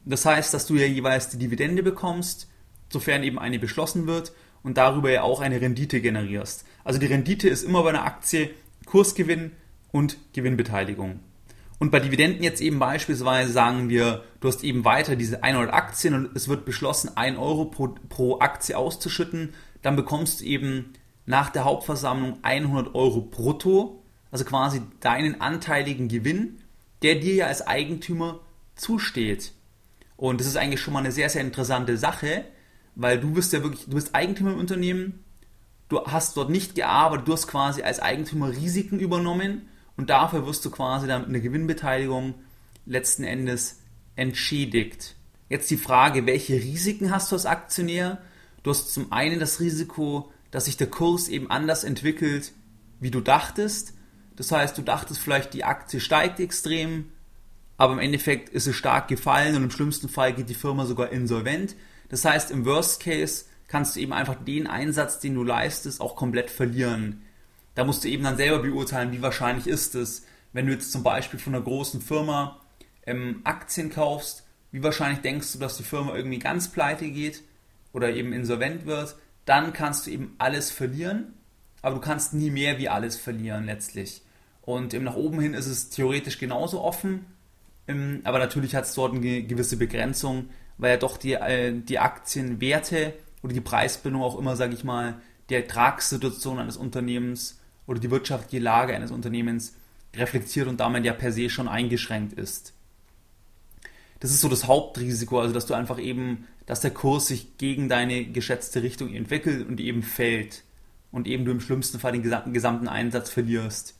Das 0.05 0.25
heißt, 0.25 0.53
dass 0.53 0.65
du 0.65 0.75
ja 0.75 0.85
jeweils 0.85 1.29
die 1.29 1.37
Dividende 1.37 1.83
bekommst, 1.83 2.49
sofern 2.89 3.23
eben 3.23 3.39
eine 3.39 3.59
beschlossen 3.59 4.07
wird 4.07 4.33
und 4.63 4.77
darüber 4.77 5.11
ja 5.11 5.21
auch 5.21 5.41
eine 5.41 5.61
Rendite 5.61 6.01
generierst. 6.01 6.65
Also 6.83 6.99
die 6.99 7.05
Rendite 7.05 7.49
ist 7.49 7.63
immer 7.63 7.83
bei 7.83 7.89
einer 7.89 8.05
Aktie 8.05 8.51
Kursgewinn 8.85 9.51
und 9.91 10.17
Gewinnbeteiligung. 10.33 11.19
Und 11.79 11.91
bei 11.91 11.99
Dividenden 11.99 12.43
jetzt 12.43 12.61
eben 12.61 12.79
beispielsweise 12.79 13.51
sagen 13.51 13.89
wir, 13.89 14.23
du 14.39 14.47
hast 14.47 14.63
eben 14.63 14.85
weiter 14.85 15.15
diese 15.15 15.43
100 15.43 15.73
Aktien 15.73 16.13
und 16.13 16.35
es 16.35 16.47
wird 16.47 16.65
beschlossen, 16.65 17.15
1 17.15 17.37
Euro 17.37 17.65
pro, 17.65 17.95
pro 18.09 18.39
Aktie 18.39 18.77
auszuschütten, 18.77 19.53
dann 19.81 19.95
bekommst 19.95 20.41
du 20.41 20.45
eben 20.45 20.93
nach 21.25 21.49
der 21.49 21.65
Hauptversammlung 21.65 22.37
100 22.41 22.95
Euro 22.95 23.21
brutto, 23.21 24.01
also 24.31 24.45
quasi 24.45 24.81
deinen 24.99 25.41
anteiligen 25.41 26.07
Gewinn, 26.07 26.59
der 27.01 27.15
dir 27.15 27.35
ja 27.35 27.47
als 27.47 27.67
Eigentümer 27.67 28.39
zusteht. 28.75 29.51
Und 30.15 30.39
das 30.39 30.47
ist 30.47 30.55
eigentlich 30.55 30.81
schon 30.81 30.93
mal 30.93 31.01
eine 31.01 31.11
sehr, 31.11 31.29
sehr 31.29 31.41
interessante 31.41 31.97
Sache, 31.97 32.45
weil 32.95 33.19
du 33.19 33.31
bist 33.31 33.53
ja 33.53 33.63
wirklich, 33.63 33.85
du 33.85 33.95
bist 33.95 34.13
Eigentümer 34.13 34.53
im 34.53 34.59
Unternehmen, 34.59 35.23
du 35.89 36.01
hast 36.05 36.37
dort 36.37 36.49
nicht 36.49 36.75
gearbeitet, 36.75 37.27
du 37.27 37.33
hast 37.33 37.47
quasi 37.47 37.81
als 37.81 37.99
Eigentümer 37.99 38.49
Risiken 38.51 38.99
übernommen 38.99 39.67
und 39.97 40.09
dafür 40.09 40.45
wirst 40.45 40.65
du 40.65 40.71
quasi 40.71 41.07
dann 41.07 41.21
mit 41.21 41.29
einer 41.29 41.39
Gewinnbeteiligung 41.39 42.35
letzten 42.85 43.23
Endes 43.23 43.79
entschädigt. 44.15 45.15
Jetzt 45.49 45.69
die 45.69 45.77
Frage, 45.77 46.25
welche 46.25 46.55
Risiken 46.55 47.11
hast 47.11 47.31
du 47.31 47.35
als 47.35 47.45
Aktionär? 47.45 48.21
Du 48.63 48.71
hast 48.71 48.93
zum 48.93 49.11
einen 49.11 49.39
das 49.39 49.59
Risiko, 49.59 50.31
dass 50.51 50.65
sich 50.65 50.77
der 50.77 50.87
Kurs 50.87 51.27
eben 51.27 51.49
anders 51.49 51.83
entwickelt, 51.83 52.53
wie 52.99 53.11
du 53.11 53.21
dachtest. 53.21 53.93
Das 54.35 54.51
heißt, 54.51 54.77
du 54.77 54.81
dachtest 54.81 55.19
vielleicht, 55.19 55.53
die 55.53 55.63
Aktie 55.63 55.99
steigt 55.99 56.39
extrem, 56.39 57.09
aber 57.77 57.93
im 57.93 57.99
Endeffekt 57.99 58.49
ist 58.49 58.67
es 58.67 58.75
stark 58.75 59.07
gefallen 59.07 59.55
und 59.55 59.63
im 59.63 59.71
schlimmsten 59.71 60.09
Fall 60.09 60.33
geht 60.33 60.49
die 60.49 60.55
Firma 60.55 60.85
sogar 60.85 61.11
insolvent. 61.11 61.75
Das 62.13 62.25
heißt, 62.25 62.51
im 62.51 62.63
Worst 62.63 63.01
Case 63.01 63.45
kannst 63.67 63.95
du 63.95 63.99
eben 63.99 64.13
einfach 64.13 64.35
den 64.35 64.67
Einsatz, 64.67 65.17
den 65.17 65.33
du 65.33 65.43
leistest, 65.43 65.99
auch 65.99 66.15
komplett 66.15 66.51
verlieren. 66.51 67.23
Da 67.73 67.85
musst 67.85 68.03
du 68.03 68.07
eben 68.07 68.23
dann 68.23 68.37
selber 68.37 68.59
beurteilen, 68.59 69.11
wie 69.13 69.23
wahrscheinlich 69.23 69.65
ist 69.65 69.95
es. 69.95 70.23
Wenn 70.51 70.67
du 70.67 70.73
jetzt 70.73 70.91
zum 70.91 71.01
Beispiel 71.01 71.39
von 71.39 71.55
einer 71.55 71.63
großen 71.63 72.01
Firma 72.01 72.61
ähm, 73.07 73.41
Aktien 73.45 73.89
kaufst, 73.89 74.43
wie 74.71 74.83
wahrscheinlich 74.83 75.21
denkst 75.21 75.53
du, 75.53 75.57
dass 75.57 75.77
die 75.77 75.83
Firma 75.83 76.15
irgendwie 76.15 76.37
ganz 76.37 76.71
pleite 76.71 77.09
geht 77.09 77.41
oder 77.93 78.11
eben 78.11 78.31
insolvent 78.31 78.85
wird, 78.85 79.15
dann 79.45 79.73
kannst 79.73 80.05
du 80.05 80.11
eben 80.11 80.35
alles 80.37 80.69
verlieren, 80.69 81.33
aber 81.81 81.95
du 81.95 82.01
kannst 82.01 82.35
nie 82.35 82.51
mehr 82.51 82.77
wie 82.77 82.89
alles 82.89 83.17
verlieren 83.17 83.65
letztlich. 83.65 84.21
Und 84.61 84.93
eben 84.93 85.05
nach 85.05 85.15
oben 85.15 85.39
hin 85.39 85.55
ist 85.55 85.65
es 85.65 85.89
theoretisch 85.89 86.37
genauso 86.37 86.79
offen, 86.79 87.25
ähm, 87.87 88.21
aber 88.23 88.37
natürlich 88.37 88.75
hat 88.75 88.83
es 88.83 88.93
dort 88.93 89.15
eine 89.15 89.41
gewisse 89.41 89.77
Begrenzung, 89.77 90.49
weil 90.77 90.91
ja 90.91 90.97
doch 90.97 91.17
die, 91.17 91.33
äh, 91.33 91.73
die 91.73 91.99
Aktienwerte 91.99 93.13
oder 93.41 93.53
die 93.53 93.61
Preisbindung 93.61 94.21
auch 94.21 94.37
immer, 94.37 94.55
sage 94.55 94.73
ich 94.73 94.83
mal, 94.83 95.15
die 95.49 95.55
Ertragssituation 95.55 96.59
eines 96.59 96.77
Unternehmens 96.77 97.59
oder 97.85 97.99
die 97.99 98.11
wirtschaftliche 98.11 98.63
Lage 98.63 98.95
eines 98.95 99.11
Unternehmens 99.11 99.75
reflektiert 100.15 100.67
und 100.67 100.79
damit 100.79 101.05
ja 101.05 101.13
per 101.13 101.31
se 101.31 101.49
schon 101.49 101.67
eingeschränkt 101.67 102.33
ist. 102.33 102.73
das 104.19 104.31
ist 104.31 104.41
so 104.41 104.47
das 104.47 104.67
Hauptrisiko, 104.67 105.39
also 105.39 105.53
dass 105.53 105.65
du 105.65 105.73
einfach 105.73 105.99
eben, 105.99 106.47
dass 106.65 106.79
der 106.79 106.91
Kurs 106.91 107.27
sich 107.27 107.57
gegen 107.57 107.89
deine 107.89 108.25
geschätzte 108.25 108.81
Richtung 108.81 109.13
entwickelt 109.13 109.67
und 109.67 109.81
eben 109.81 110.01
fällt 110.01 110.63
und 111.11 111.27
eben 111.27 111.43
du 111.43 111.51
im 111.51 111.59
schlimmsten 111.59 111.99
Fall 111.99 112.13
den 112.13 112.23
gesamten, 112.23 112.53
gesamten 112.53 112.87
Einsatz 112.87 113.29
verlierst. 113.29 113.95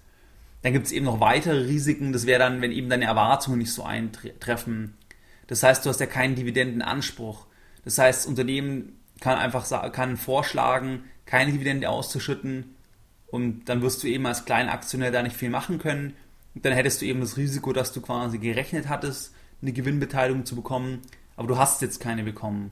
Dann 0.62 0.72
gibt 0.72 0.86
es 0.86 0.94
eben 0.94 1.06
noch 1.06 1.20
weitere 1.20 1.66
Risiken, 1.66 2.14
das 2.14 2.26
wäre 2.26 2.40
dann, 2.40 2.62
wenn 2.62 2.72
eben 2.72 2.90
deine 2.90 3.04
Erwartungen 3.04 3.58
nicht 3.58 3.74
so 3.74 3.84
eintreffen. 3.84 4.94
Das 5.48 5.64
heißt, 5.64 5.86
du 5.86 5.90
hast 5.90 6.00
ja 6.00 6.06
keinen 6.06 6.36
Dividendenanspruch. 6.36 7.46
Das 7.86 7.98
heißt, 7.98 8.22
das 8.22 8.28
Unternehmen 8.28 9.00
kann 9.20 9.38
einfach 9.38 9.92
kann 9.92 10.18
vorschlagen, 10.18 11.04
keine 11.26 11.52
Dividende 11.52 11.90
auszuschütten 11.90 12.76
und 13.28 13.66
dann 13.66 13.82
wirst 13.82 14.04
du 14.04 14.08
eben 14.08 14.26
als 14.26 14.46
Kleinaktionär 14.46 15.12
da 15.12 15.24
nicht 15.24 15.36
viel 15.36 15.50
machen 15.50 15.80
können. 15.80 16.14
Und 16.56 16.66
dann 16.66 16.74
hättest 16.74 17.02
du 17.02 17.06
eben 17.06 17.20
das 17.20 17.38
Risiko, 17.38 17.74
dass 17.74 17.92
du 17.92 18.02
quasi 18.02 18.38
gerechnet 18.38 18.90
hattest, 18.90 19.34
eine 19.62 19.74
Gewinnbeteiligung 19.74 20.46
zu 20.46 20.56
bekommen, 20.56 21.02
aber 21.36 21.48
du 21.48 21.58
hast 21.58 21.82
jetzt 21.82 22.00
keine 22.00 22.24
bekommen. 22.24 22.72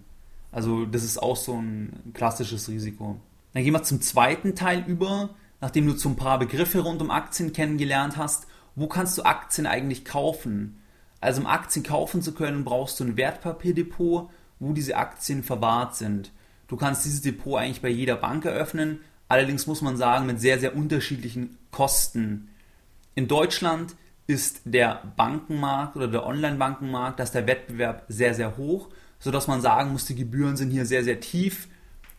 Also 0.52 0.86
das 0.86 1.04
ist 1.04 1.18
auch 1.18 1.38
so 1.38 1.56
ein 1.56 2.12
klassisches 2.14 2.68
Risiko. 2.68 3.20
Dann 3.54 3.64
gehen 3.64 3.74
wir 3.74 3.84
zum 3.84 4.02
zweiten 4.02 4.56
Teil 4.56 4.84
über, 4.86 5.32
nachdem 5.62 5.88
du 5.88 5.94
so 5.94 6.10
ein 6.10 6.16
paar 6.16 6.38
Begriffe 6.38 6.82
rund 6.82 7.02
um 7.02 7.10
Aktien 7.10 7.54
kennengelernt 7.54 8.18
hast. 8.18 8.48
Wo 8.76 8.88
kannst 8.88 9.18
du 9.18 9.24
Aktien 9.24 9.66
eigentlich 9.66 10.06
kaufen? 10.06 10.81
Also 11.22 11.42
um 11.42 11.48
Aktien 11.48 11.84
kaufen 11.84 12.22
zu 12.22 12.34
können, 12.34 12.66
brauchst 12.66 13.00
du 13.00 13.06
ein 13.06 13.16
Wertpapierdepot, 13.16 14.30
wo 14.60 14.74
diese 14.74 14.98
Aktien 14.98 15.44
verwahrt 15.44 15.96
sind. 15.96 16.32
Du 16.68 16.76
kannst 16.76 17.06
dieses 17.06 17.22
Depot 17.22 17.60
eigentlich 17.60 17.82
bei 17.82 17.90
jeder 17.90 18.16
Bank 18.16 18.44
eröffnen, 18.44 19.02
allerdings 19.28 19.68
muss 19.68 19.82
man 19.82 19.98
sagen 19.98 20.26
mit 20.26 20.42
sehr, 20.42 20.60
sehr 20.60 20.76
unterschiedlichen 20.76 21.58
Kosten. 21.70 22.50
In 23.14 23.28
Deutschland 23.28 23.96
ist 24.26 24.62
der 24.66 25.04
Bankenmarkt 25.16 25.96
oder 25.96 26.08
der 26.08 26.26
Online-Bankenmarkt, 26.26 27.20
da 27.20 27.24
ist 27.24 27.36
der 27.36 27.48
Wettbewerb 27.48 28.06
sehr, 28.08 28.34
sehr 28.34 28.58
hoch, 28.58 28.90
sodass 29.20 29.48
man 29.48 29.62
sagen 29.62 29.92
muss, 29.92 30.06
die 30.06 30.16
Gebühren 30.16 30.58
sind 30.58 30.72
hier 30.72 30.86
sehr, 30.86 31.04
sehr 31.04 31.20
tief 31.20 31.68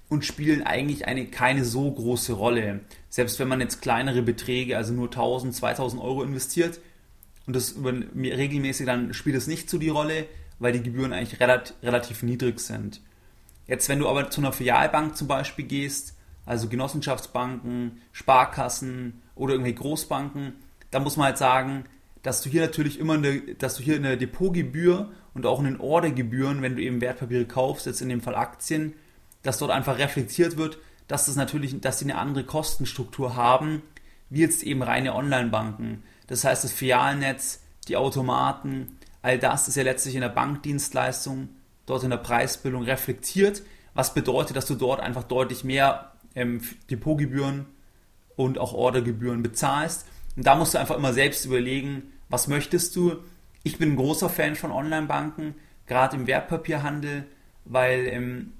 und 0.08 0.24
spielen 0.24 0.62
eigentlich 0.62 1.06
eine 1.06 1.26
keine 1.26 1.64
so 1.64 1.90
große 1.90 2.34
Rolle. 2.34 2.80
Selbst 3.08 3.38
wenn 3.38 3.48
man 3.48 3.60
jetzt 3.60 3.80
kleinere 3.80 4.22
Beträge, 4.22 4.76
also 4.76 4.92
nur 4.92 5.06
1000, 5.06 5.54
2000 5.54 6.02
Euro 6.02 6.22
investiert 6.22 6.80
und 7.46 7.56
das 7.56 7.72
über, 7.72 7.92
regelmäßig, 7.92 8.86
dann 8.86 9.14
spielt 9.14 9.36
es 9.36 9.46
nicht 9.46 9.68
so 9.68 9.78
die 9.78 9.88
Rolle, 9.88 10.26
weil 10.58 10.72
die 10.72 10.82
Gebühren 10.82 11.12
eigentlich 11.12 11.40
relativ, 11.40 11.74
relativ 11.82 12.22
niedrig 12.22 12.60
sind. 12.60 13.00
Jetzt, 13.66 13.88
wenn 13.88 13.98
du 13.98 14.08
aber 14.08 14.30
zu 14.30 14.40
einer 14.40 14.52
Filialbank 14.52 15.16
zum 15.16 15.28
Beispiel 15.28 15.64
gehst, 15.64 16.16
also 16.44 16.68
Genossenschaftsbanken, 16.68 18.00
Sparkassen 18.12 19.22
oder 19.34 19.54
irgendwelche 19.54 19.78
Großbanken, 19.78 20.54
da 20.90 21.00
muss 21.00 21.16
man 21.16 21.26
halt 21.26 21.38
sagen, 21.38 21.84
dass 22.22 22.42
du 22.42 22.50
hier 22.50 22.62
natürlich 22.62 22.98
immer 22.98 23.14
eine, 23.14 23.40
dass 23.54 23.76
du 23.76 23.82
hier 23.82 23.96
eine 23.96 24.16
Depotgebühr 24.16 25.10
und 25.34 25.46
auch 25.46 25.58
eine 25.58 25.78
Ordergebühren, 25.80 26.62
wenn 26.62 26.76
du 26.76 26.82
eben 26.82 27.00
Wertpapiere 27.00 27.46
kaufst, 27.46 27.86
jetzt 27.86 28.00
in 28.00 28.08
dem 28.08 28.20
Fall 28.20 28.34
Aktien, 28.34 28.94
dass 29.42 29.58
dort 29.58 29.70
einfach 29.70 29.98
reflektiert 29.98 30.56
wird, 30.56 30.78
dass 31.08 31.26
das 31.26 31.36
natürlich, 31.36 31.80
dass 31.80 31.98
sie 31.98 32.04
eine 32.04 32.18
andere 32.18 32.44
Kostenstruktur 32.44 33.34
haben, 33.34 33.82
wie 34.30 34.40
jetzt 34.40 34.62
eben 34.62 34.82
reine 34.82 35.14
Online-Banken. 35.14 36.04
Das 36.26 36.44
heißt, 36.44 36.64
das 36.64 36.72
Filialnetz, 36.72 37.60
die 37.88 37.96
Automaten, 37.96 38.98
all 39.22 39.38
das 39.38 39.68
ist 39.68 39.76
ja 39.76 39.82
letztlich 39.82 40.14
in 40.14 40.20
der 40.20 40.28
Bankdienstleistung, 40.28 41.48
dort 41.86 42.04
in 42.04 42.10
der 42.10 42.16
Preisbildung 42.18 42.84
reflektiert, 42.84 43.62
was 43.94 44.14
bedeutet, 44.14 44.56
dass 44.56 44.66
du 44.66 44.74
dort 44.74 45.00
einfach 45.00 45.24
deutlich 45.24 45.64
mehr 45.64 46.12
ähm, 46.34 46.62
Depotgebühren 46.90 47.66
und 48.36 48.58
auch 48.58 48.72
Ordergebühren 48.72 49.42
bezahlst 49.42 50.06
und 50.36 50.46
da 50.46 50.54
musst 50.54 50.74
du 50.74 50.78
einfach 50.78 50.96
immer 50.96 51.12
selbst 51.12 51.44
überlegen, 51.44 52.12
was 52.28 52.48
möchtest 52.48 52.96
du. 52.96 53.16
Ich 53.62 53.78
bin 53.78 53.92
ein 53.92 53.96
großer 53.96 54.28
Fan 54.28 54.56
von 54.56 54.72
Online-Banken, 54.72 55.54
gerade 55.86 56.16
im 56.16 56.26
Wertpapierhandel, 56.26 57.24
weil 57.64 58.06
ähm, 58.08 58.52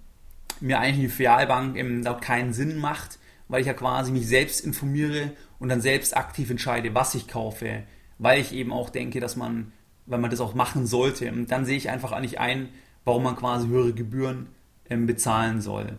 mir 0.61 0.79
eigentlich 0.79 1.11
die 1.11 1.17
Filialbank 1.17 1.77
ähm, 1.77 2.05
da 2.05 2.15
keinen 2.15 2.53
Sinn 2.53 2.79
macht, 2.79 3.19
weil 3.53 3.61
ich 3.61 3.67
ja 3.67 3.75
quasi 3.75 4.13
mich 4.13 4.27
selbst 4.27 4.65
informiere 4.65 5.33
und 5.59 5.69
dann 5.69 5.83
selbst 5.83 6.17
aktiv 6.17 6.49
entscheide, 6.49 6.95
was 6.95 7.15
ich 7.15 7.29
kaufe, 7.29 7.83
weil 8.17 8.41
ich 8.41 8.55
eben 8.55 8.73
auch 8.73 8.89
denke, 8.89 9.21
dass 9.21 9.37
man, 9.37 9.73
weil 10.07 10.21
man 10.21 10.31
das 10.31 10.41
auch 10.41 10.55
machen 10.55 10.87
sollte. 10.87 11.31
Und 11.31 11.53
dann 11.53 11.67
sehe 11.67 11.77
ich 11.77 11.91
einfach 11.91 12.19
nicht 12.21 12.41
ein, 12.41 12.71
warum 13.05 13.25
man 13.25 13.37
quasi 13.37 13.69
höhere 13.69 13.93
Gebühren 13.93 14.47
ähm, 14.89 15.07
bezahlen 15.07 15.61
soll. 15.61 15.99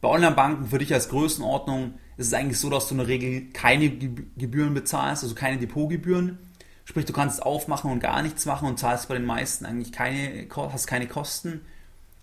Bei 0.00 0.08
Online-Banken 0.08 0.66
für 0.66 0.78
dich 0.78 0.92
als 0.92 1.10
Größenordnung 1.10 1.94
ist 2.16 2.26
es 2.26 2.34
eigentlich 2.34 2.58
so, 2.58 2.70
dass 2.70 2.88
du 2.88 2.94
in 2.94 2.98
der 2.98 3.06
Regel 3.06 3.50
keine 3.52 3.88
Gebühren 3.88 4.74
bezahlst, 4.74 5.22
also 5.22 5.36
keine 5.36 5.58
Depotgebühren. 5.58 6.38
Sprich, 6.84 7.04
du 7.04 7.12
kannst 7.12 7.40
aufmachen 7.40 7.92
und 7.92 8.00
gar 8.00 8.20
nichts 8.20 8.46
machen 8.46 8.66
und 8.66 8.80
zahlst 8.80 9.06
bei 9.06 9.14
den 9.14 9.26
meisten 9.26 9.64
eigentlich 9.64 9.92
keine, 9.92 10.48
hast 10.56 10.88
keine 10.88 11.06
Kosten. 11.06 11.60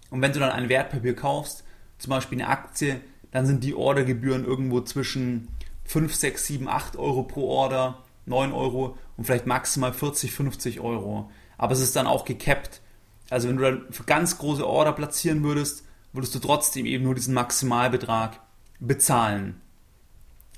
Und 0.09 0.21
wenn 0.21 0.33
du 0.33 0.41
dann 0.41 0.51
ein 0.51 0.67
Wertpapier 0.67 1.15
kaufst, 1.15 1.63
zum 1.99 2.09
Beispiel 2.09 2.41
eine 2.41 2.49
Aktie, 2.49 2.99
dann 3.31 3.45
sind 3.45 3.63
die 3.63 3.75
Ordergebühren 3.75 4.45
irgendwo 4.45 4.81
zwischen 4.81 5.47
5, 5.85 6.13
6, 6.13 6.47
7, 6.47 6.67
8 6.67 6.97
Euro 6.97 7.23
pro 7.23 7.47
Order, 7.47 8.03
9 8.25 8.53
Euro 8.53 8.97
und 9.17 9.25
vielleicht 9.25 9.47
maximal 9.47 9.93
40, 9.93 10.31
50 10.31 10.79
Euro. 10.79 11.29
Aber 11.57 11.73
es 11.73 11.79
ist 11.79 11.95
dann 11.95 12.07
auch 12.07 12.25
gekappt. 12.25 12.81
Also 13.29 13.47
wenn 13.47 13.57
du 13.57 13.63
dann 13.63 13.85
für 13.91 14.03
ganz 14.03 14.37
große 14.37 14.67
Order 14.67 14.93
platzieren 14.93 15.43
würdest, 15.43 15.85
würdest 16.13 16.35
du 16.35 16.39
trotzdem 16.39 16.85
eben 16.85 17.05
nur 17.05 17.15
diesen 17.15 17.33
Maximalbetrag 17.33 18.39
bezahlen. 18.79 19.61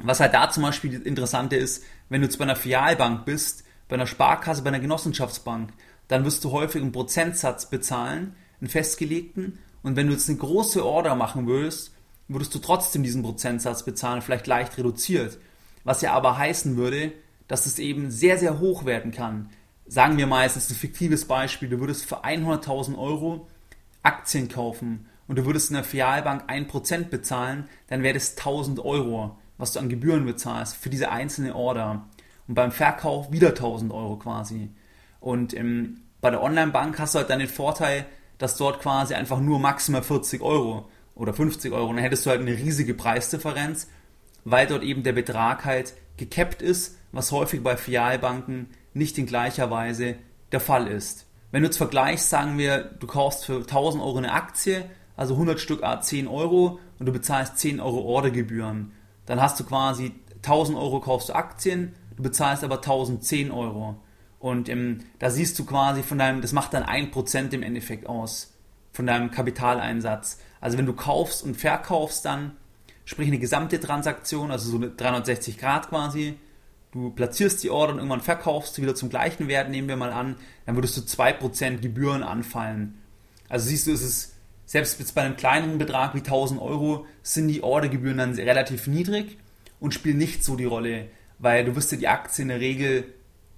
Was 0.01 0.19
halt 0.19 0.33
da 0.33 0.49
zum 0.49 0.63
Beispiel 0.63 0.97
das 0.97 1.05
Interessante 1.05 1.55
ist, 1.55 1.83
wenn 2.09 2.21
du 2.21 2.27
jetzt 2.27 2.37
bei 2.37 2.45
einer 2.45 2.55
Filialbank 2.55 3.25
bist, 3.25 3.63
bei 3.87 3.95
einer 3.95 4.07
Sparkasse, 4.07 4.63
bei 4.63 4.69
einer 4.69 4.79
Genossenschaftsbank, 4.79 5.71
dann 6.07 6.25
wirst 6.25 6.43
du 6.43 6.51
häufig 6.51 6.81
einen 6.81 6.91
Prozentsatz 6.91 7.69
bezahlen, 7.69 8.35
einen 8.59 8.69
festgelegten. 8.69 9.59
Und 9.83 9.95
wenn 9.95 10.07
du 10.07 10.13
jetzt 10.13 10.29
eine 10.29 10.39
große 10.39 10.83
Order 10.83 11.15
machen 11.15 11.45
würdest, 11.47 11.92
würdest 12.27 12.53
du 12.55 12.59
trotzdem 12.59 13.03
diesen 13.03 13.23
Prozentsatz 13.23 13.83
bezahlen, 13.83 14.21
vielleicht 14.21 14.47
leicht 14.47 14.77
reduziert. 14.77 15.37
Was 15.83 16.01
ja 16.01 16.13
aber 16.13 16.37
heißen 16.37 16.77
würde, 16.77 17.11
dass 17.47 17.65
es 17.65 17.79
eben 17.79 18.09
sehr, 18.09 18.37
sehr 18.37 18.59
hoch 18.59 18.85
werden 18.85 19.11
kann. 19.11 19.49
Sagen 19.85 20.17
wir 20.17 20.27
mal, 20.27 20.45
es 20.45 20.55
ist 20.55 20.71
ein 20.71 20.75
fiktives 20.75 21.25
Beispiel, 21.25 21.69
du 21.69 21.79
würdest 21.79 22.05
für 22.05 22.23
100.000 22.23 22.97
Euro 22.97 23.47
Aktien 24.01 24.47
kaufen 24.47 25.07
und 25.27 25.37
du 25.37 25.45
würdest 25.45 25.69
in 25.69 25.75
der 25.75 25.83
Filialbank 25.83 26.49
1% 26.49 27.05
bezahlen, 27.05 27.67
dann 27.87 28.03
wäre 28.03 28.13
das 28.13 28.37
1000 28.37 28.79
Euro, 28.79 29.37
was 29.57 29.73
du 29.73 29.79
an 29.79 29.89
Gebühren 29.89 30.25
bezahlst 30.25 30.75
für 30.75 30.89
diese 30.89 31.11
einzelne 31.11 31.55
Order. 31.55 32.05
Und 32.47 32.55
beim 32.55 32.71
Verkauf 32.71 33.31
wieder 33.31 33.49
1000 33.49 33.91
Euro 33.93 34.17
quasi. 34.17 34.69
Und 35.19 35.53
ähm, 35.53 36.01
bei 36.21 36.29
der 36.29 36.41
Online-Bank 36.41 36.99
hast 36.99 37.15
du 37.15 37.19
halt 37.19 37.29
dann 37.29 37.39
den 37.39 37.47
Vorteil, 37.47 38.05
dass 38.37 38.57
dort 38.57 38.81
quasi 38.81 39.13
einfach 39.13 39.39
nur 39.39 39.59
maximal 39.59 40.03
40 40.03 40.41
Euro 40.41 40.89
oder 41.15 41.33
50 41.33 41.71
Euro, 41.73 41.87
dann 41.87 41.97
hättest 41.97 42.25
du 42.25 42.29
halt 42.29 42.41
eine 42.41 42.57
riesige 42.57 42.93
Preisdifferenz, 42.93 43.87
weil 44.45 44.67
dort 44.67 44.83
eben 44.83 45.03
der 45.03 45.13
Betrag 45.13 45.65
halt 45.65 45.93
gekappt 46.17 46.61
ist, 46.61 46.97
was 47.11 47.31
häufig 47.31 47.63
bei 47.63 47.77
Filialbanken 47.77 48.67
nicht 48.93 49.17
in 49.17 49.25
gleicher 49.25 49.71
Weise 49.71 50.15
der 50.51 50.59
Fall 50.59 50.87
ist. 50.87 51.27
Wenn 51.51 51.61
du 51.61 51.67
jetzt 51.67 51.77
vergleichst, 51.77 52.29
sagen 52.29 52.57
wir, 52.57 52.83
du 52.99 53.07
kaufst 53.07 53.45
für 53.45 53.57
1000 53.57 54.03
Euro 54.03 54.17
eine 54.17 54.31
Aktie, 54.31 54.85
also 55.15 55.35
100 55.35 55.59
Stück 55.59 55.83
A 55.83 56.01
10 56.01 56.27
Euro 56.27 56.79
und 56.99 57.05
du 57.05 57.11
bezahlst 57.11 57.59
10 57.59 57.79
Euro 57.79 57.99
Ordergebühren. 58.01 58.91
Dann 59.25 59.41
hast 59.41 59.59
du 59.59 59.63
quasi 59.63 60.13
1000 60.37 60.77
Euro 60.77 60.99
kaufst 60.99 61.29
du 61.29 61.33
Aktien, 61.33 61.93
du 62.17 62.23
bezahlst 62.23 62.63
aber 62.63 62.77
1010 62.77 63.51
Euro. 63.51 63.97
Und 64.39 64.67
ähm, 64.67 64.99
da 65.19 65.29
siehst 65.29 65.57
du 65.59 65.65
quasi 65.65 66.03
von 66.03 66.17
deinem, 66.17 66.41
das 66.41 66.51
macht 66.51 66.73
dann 66.73 66.83
1% 66.83 67.53
im 67.53 67.63
Endeffekt 67.63 68.07
aus, 68.07 68.52
von 68.93 69.05
deinem 69.07 69.31
Kapitaleinsatz. 69.31 70.39
Also 70.61 70.77
wenn 70.77 70.85
du 70.85 70.93
kaufst 70.93 71.43
und 71.43 71.55
verkaufst 71.55 72.23
dann, 72.23 72.51
sprich 73.03 73.27
eine 73.27 73.39
gesamte 73.39 73.79
Transaktion, 73.79 74.51
also 74.51 74.69
so 74.69 74.77
eine 74.77 74.89
360 74.91 75.57
Grad 75.57 75.89
quasi, 75.89 76.35
du 76.91 77.09
platzierst 77.09 77.63
die 77.63 77.69
Order 77.69 77.93
und 77.93 77.99
irgendwann 77.99 78.21
verkaufst 78.21 78.77
du 78.77 78.81
wieder 78.81 78.95
zum 78.95 79.09
gleichen 79.09 79.47
Wert, 79.47 79.69
nehmen 79.69 79.89
wir 79.89 79.97
mal 79.97 80.13
an, 80.13 80.37
dann 80.65 80.75
würdest 80.75 80.95
du 80.95 81.01
2% 81.01 81.79
Gebühren 81.79 82.23
anfallen. 82.23 83.01
Also 83.49 83.67
siehst 83.67 83.87
du, 83.87 83.91
es 83.91 84.03
ist 84.03 84.33
selbst 84.65 84.99
jetzt 84.99 85.15
bei 85.15 85.21
einem 85.21 85.35
kleineren 85.35 85.77
Betrag 85.77 86.15
wie 86.15 86.19
1000 86.19 86.61
Euro 86.61 87.05
sind 87.21 87.47
die 87.47 87.63
Ordergebühren 87.63 88.17
dann 88.17 88.33
relativ 88.35 88.87
niedrig 88.87 89.37
und 89.79 89.93
spielen 89.93 90.17
nicht 90.17 90.45
so 90.45 90.55
die 90.55 90.65
Rolle, 90.65 91.07
weil 91.39 91.65
du 91.65 91.75
wirst 91.75 91.91
ja 91.91 91.97
die 91.97 92.07
Aktie 92.07 92.43
in 92.43 92.47
der 92.47 92.59
Regel, 92.59 93.03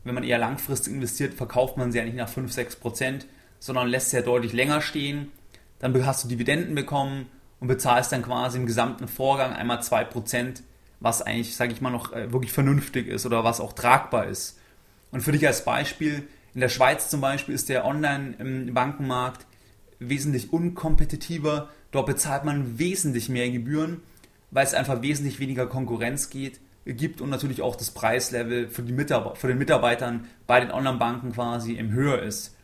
wenn 0.03 0.15
man 0.15 0.23
eher 0.23 0.39
langfristig 0.39 0.93
investiert, 0.93 1.33
verkauft 1.33 1.77
man 1.77 1.91
sie 1.91 2.01
nicht 2.01 2.15
nach 2.15 2.29
5, 2.29 2.51
6 2.51 2.77
Prozent, 2.77 3.27
sondern 3.65 3.87
lässt 3.87 4.11
sie 4.11 4.17
ja 4.17 4.21
deutlich 4.21 4.53
länger 4.53 4.79
stehen. 4.79 5.31
Dann 5.79 6.05
hast 6.05 6.23
du 6.23 6.27
Dividenden 6.27 6.75
bekommen 6.75 7.25
und 7.59 7.67
bezahlst 7.67 8.11
dann 8.11 8.21
quasi 8.21 8.59
im 8.59 8.67
gesamten 8.67 9.07
Vorgang 9.07 9.53
einmal 9.53 9.81
2 9.81 10.03
Prozent, 10.03 10.61
was 10.99 11.23
eigentlich, 11.23 11.55
sage 11.55 11.73
ich 11.73 11.81
mal, 11.81 11.89
noch 11.89 12.13
äh, 12.13 12.31
wirklich 12.31 12.51
vernünftig 12.51 13.07
ist 13.07 13.25
oder 13.25 13.43
was 13.43 13.59
auch 13.59 13.73
tragbar 13.73 14.27
ist. 14.27 14.59
Und 15.09 15.21
für 15.21 15.31
dich 15.31 15.47
als 15.47 15.65
Beispiel, 15.65 16.27
in 16.53 16.61
der 16.61 16.69
Schweiz 16.69 17.09
zum 17.09 17.21
Beispiel 17.21 17.55
ist 17.55 17.67
der 17.69 17.85
Online-Bankenmarkt 17.85 19.47
wesentlich 19.97 20.53
unkompetitiver. 20.53 21.69
Dort 21.89 22.05
bezahlt 22.05 22.43
man 22.43 22.77
wesentlich 22.77 23.29
mehr 23.29 23.49
Gebühren, 23.49 24.03
weil 24.51 24.67
es 24.67 24.75
einfach 24.75 25.01
wesentlich 25.01 25.39
weniger 25.39 25.65
Konkurrenz 25.65 26.29
geht, 26.29 26.59
gibt 26.85 27.19
und 27.19 27.31
natürlich 27.31 27.63
auch 27.63 27.75
das 27.75 27.89
Preislevel 27.89 28.69
für, 28.69 28.83
die 28.83 28.93
Mitarbeiter, 28.93 29.35
für 29.35 29.47
den 29.47 29.57
Mitarbeitern 29.57 30.27
bei 30.45 30.59
den 30.59 30.69
Online-Banken 30.69 31.33
quasi 31.33 31.73
im 31.73 31.91
höher 31.93 32.21
ist. 32.21 32.55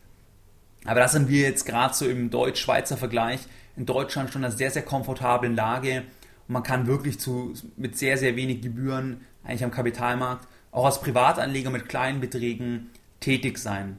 Aber 0.84 1.00
da 1.00 1.08
sind 1.08 1.28
wir 1.28 1.42
jetzt 1.42 1.64
gerade 1.64 1.94
so 1.94 2.06
im 2.06 2.30
Deutsch-Schweizer 2.30 2.96
Vergleich 2.96 3.40
in 3.76 3.86
Deutschland 3.86 4.30
schon 4.30 4.42
in 4.42 4.46
einer 4.46 4.54
sehr, 4.54 4.70
sehr 4.70 4.82
komfortablen 4.82 5.54
Lage 5.54 6.04
und 6.48 6.52
man 6.52 6.62
kann 6.62 6.86
wirklich 6.86 7.18
zu, 7.18 7.54
mit 7.76 7.96
sehr, 7.96 8.18
sehr 8.18 8.36
wenig 8.36 8.60
Gebühren 8.60 9.22
eigentlich 9.44 9.64
am 9.64 9.70
Kapitalmarkt 9.70 10.46
auch 10.72 10.86
als 10.86 11.00
Privatanleger 11.00 11.70
mit 11.70 11.88
kleinen 11.88 12.20
Beträgen 12.20 12.90
tätig 13.20 13.58
sein. 13.58 13.98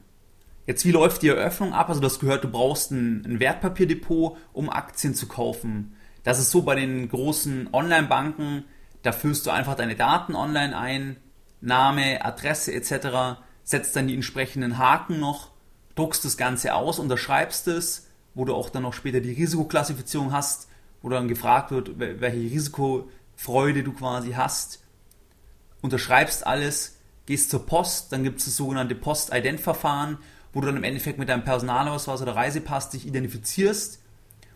Jetzt, 0.66 0.86
wie 0.86 0.92
läuft 0.92 1.22
die 1.22 1.28
Eröffnung 1.28 1.74
ab? 1.74 1.90
Also 1.90 2.02
du 2.02 2.08
hast 2.08 2.20
gehört, 2.20 2.44
du 2.44 2.50
brauchst 2.50 2.92
ein, 2.92 3.24
ein 3.26 3.40
Wertpapierdepot, 3.40 4.38
um 4.54 4.70
Aktien 4.70 5.14
zu 5.14 5.28
kaufen. 5.28 5.96
Das 6.24 6.40
ist 6.40 6.52
so 6.52 6.64
bei 6.64 6.76
den 6.76 7.10
großen 7.10 7.70
Online-Banken, 7.74 8.64
da 9.02 9.12
führst 9.12 9.46
du 9.46 9.52
einfach 9.52 9.76
deine 9.76 9.96
Daten 9.96 10.36
online 10.36 10.78
ein, 10.78 11.18
Name, 11.60 12.24
Adresse 12.24 12.74
etc., 12.74 13.40
setzt 13.64 13.96
dann 13.96 14.08
die 14.08 14.16
entsprechenden 14.16 14.78
Haken 14.78 15.20
noch, 15.20 15.52
druckst 15.96 16.26
das 16.26 16.38
Ganze 16.38 16.74
aus, 16.76 17.00
unterschreibst 17.00 17.68
es, 17.68 18.08
wo 18.34 18.46
du 18.46 18.54
auch 18.54 18.70
dann 18.70 18.84
noch 18.84 18.94
später 18.94 19.22
die 19.22 19.34
Risikoklassifizierung 19.34 20.32
hast, 20.32 20.68
wo 21.02 21.10
dann 21.10 21.28
gefragt 21.28 21.72
wird, 21.72 22.00
welche 22.00 22.38
Risikofreude 22.38 23.84
du 23.84 23.94
quasi 23.94 24.32
hast, 24.32 24.84
unterschreibst 25.82 26.48
alles, 26.48 26.98
gehst 27.26 27.52
zur 27.52 27.66
Post, 27.66 28.12
dann 28.12 28.24
gibt 28.24 28.40
es 28.40 28.46
das 28.46 28.56
sogenannte 28.56 28.96
Post-Ident-Verfahren, 28.96 30.18
wo 30.52 30.62
du 30.62 30.68
dann 30.68 30.78
im 30.78 30.84
Endeffekt 30.84 31.20
mit 31.20 31.30
deinem 31.30 31.44
Personalausweis 31.44 32.22
oder 32.22 32.36
Reisepass 32.36 32.90
dich 32.90 33.06
identifizierst 33.06 34.00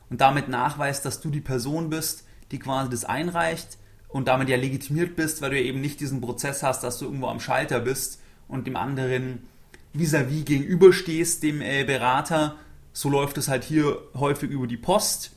und 0.10 0.22
damit 0.22 0.48
nachweist, 0.48 1.06
dass 1.06 1.22
du 1.22 1.30
die 1.30 1.42
Person 1.42 1.90
bist, 1.90 2.26
die 2.52 2.60
quasi 2.60 2.90
das 2.90 3.06
einreicht 3.06 3.78
und 4.08 4.28
damit 4.28 4.50
ja 4.50 4.58
legitimiert 4.58 5.16
bist, 5.16 5.42
weil 5.42 5.52
du 5.52 5.60
ja 5.60 5.64
eben 5.64 5.82
nicht 5.82 6.00
diesen 6.00 6.22
Prozess 6.22 6.64
hast, 6.64 6.84
dass 6.84 6.98
du 6.98 7.06
irgendwo 7.06 7.28
am 7.28 7.40
Schalter 7.40 7.80
bist 7.80 8.22
und 8.48 8.68
dem 8.68 8.78
anderen 8.78 9.48
vis-à-vis 9.98 10.42
-vis 10.42 10.46
gegenüberstehst, 10.46 11.44
dem 11.44 11.62
äh, 11.62 11.84
Berater. 11.84 12.56
So 12.94 13.10
läuft 13.10 13.38
es 13.38 13.48
halt 13.48 13.64
hier 13.64 13.98
häufig 14.14 14.50
über 14.50 14.68
die 14.68 14.78
Post 14.78 15.32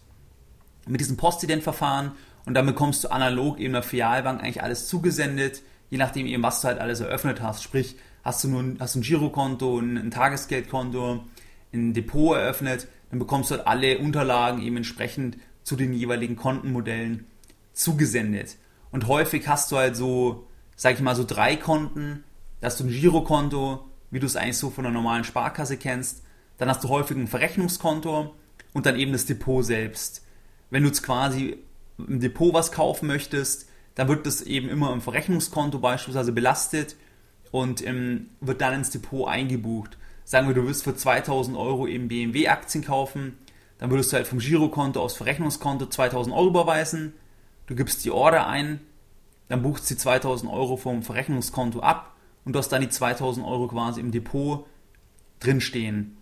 mit 0.86 1.00
diesem 1.00 1.16
Postident-Verfahren 1.16 2.12
und 2.46 2.54
dann 2.54 2.66
bekommst 2.66 3.04
du 3.04 3.08
analog 3.08 3.58
eben 3.58 3.74
der 3.74 3.82
Filialbank 3.82 4.42
eigentlich 4.42 4.62
alles 4.62 4.88
zugesendet, 4.88 5.62
je 5.90 5.98
nachdem 5.98 6.26
eben, 6.26 6.42
was 6.42 6.60
du 6.60 6.68
halt 6.68 6.78
alles 6.78 7.00
eröffnet 7.00 7.42
hast. 7.42 7.62
Sprich, 7.62 7.96
hast 8.24 8.44
du 8.44 8.48
nun 8.48 8.76
hast 8.80 8.94
du 8.94 9.00
ein 9.00 9.02
Girokonto, 9.02 9.78
ein, 9.78 9.96
ein 9.96 10.10
Tagesgeldkonto, 10.10 11.24
ein 11.72 11.94
Depot 11.94 12.36
eröffnet, 12.36 12.88
dann 13.10 13.18
bekommst 13.18 13.50
du 13.50 13.56
halt 13.56 13.66
alle 13.66 13.98
Unterlagen 13.98 14.62
eben 14.62 14.78
entsprechend 14.78 15.36
zu 15.62 15.76
den 15.76 15.92
jeweiligen 15.92 16.36
Kontenmodellen 16.36 17.26
zugesendet. 17.72 18.56
Und 18.90 19.06
häufig 19.06 19.46
hast 19.46 19.70
du 19.70 19.76
halt 19.76 19.96
so, 19.96 20.46
sag 20.76 20.94
ich 20.94 21.00
mal, 21.00 21.14
so 21.14 21.24
drei 21.24 21.56
Konten. 21.56 22.24
Da 22.60 22.66
hast 22.66 22.80
du 22.80 22.84
ein 22.84 22.90
Girokonto, 22.90 23.89
wie 24.10 24.20
du 24.20 24.26
es 24.26 24.36
eigentlich 24.36 24.58
so 24.58 24.70
von 24.70 24.84
einer 24.84 24.94
normalen 24.94 25.24
Sparkasse 25.24 25.76
kennst. 25.76 26.22
Dann 26.58 26.68
hast 26.68 26.84
du 26.84 26.88
häufig 26.88 27.16
ein 27.16 27.28
Verrechnungskonto 27.28 28.34
und 28.72 28.86
dann 28.86 28.96
eben 28.96 29.12
das 29.12 29.26
Depot 29.26 29.64
selbst. 29.64 30.24
Wenn 30.70 30.82
du 30.82 30.88
jetzt 30.88 31.02
quasi 31.02 31.58
im 31.98 32.20
Depot 32.20 32.52
was 32.52 32.72
kaufen 32.72 33.06
möchtest, 33.06 33.68
dann 33.94 34.08
wird 34.08 34.26
das 34.26 34.42
eben 34.42 34.68
immer 34.68 34.92
im 34.92 35.00
Verrechnungskonto 35.00 35.78
beispielsweise 35.78 36.32
belastet 36.32 36.96
und 37.50 37.84
ähm, 37.86 38.30
wird 38.40 38.60
dann 38.60 38.74
ins 38.74 38.90
Depot 38.90 39.28
eingebucht. 39.28 39.98
Sagen 40.24 40.46
wir, 40.46 40.54
du 40.54 40.66
willst 40.66 40.84
für 40.84 40.94
2000 40.94 41.56
Euro 41.56 41.86
eben 41.86 42.08
BMW-Aktien 42.08 42.84
kaufen, 42.84 43.36
dann 43.78 43.90
würdest 43.90 44.12
du 44.12 44.16
halt 44.16 44.26
vom 44.26 44.38
Girokonto 44.38 45.02
aufs 45.02 45.16
Verrechnungskonto 45.16 45.86
2000 45.86 46.34
Euro 46.34 46.48
überweisen, 46.48 47.14
du 47.66 47.74
gibst 47.74 48.04
die 48.04 48.10
Order 48.10 48.46
ein, 48.46 48.80
dann 49.48 49.62
buchst 49.62 49.90
du 49.90 49.94
die 49.94 50.00
2000 50.00 50.52
Euro 50.52 50.76
vom 50.76 51.02
Verrechnungskonto 51.02 51.80
ab 51.80 52.14
und 52.44 52.54
du 52.54 52.58
hast 52.58 52.70
dann 52.70 52.82
die 52.82 52.88
2000 52.88 53.46
Euro 53.46 53.68
quasi 53.68 54.00
im 54.00 54.10
Depot 54.10 54.66
drinstehen. 55.40 56.16